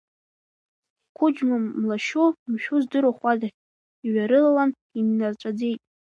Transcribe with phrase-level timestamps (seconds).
[1.17, 3.47] Қәыџьма млашьу, мшәу здырхуада,
[4.05, 5.79] иҩарылалан иннарҵәаӡеит.